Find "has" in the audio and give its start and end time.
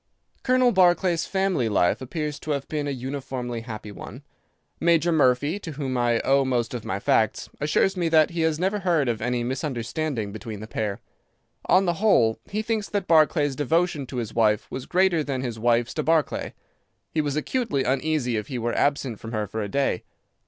8.41-8.57